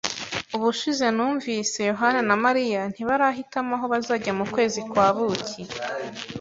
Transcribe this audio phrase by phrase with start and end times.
[0.55, 5.61] Ubushize numvise, Yohana na Mariya ntibarahitamo aho bazajya mu kwezi kwa buki.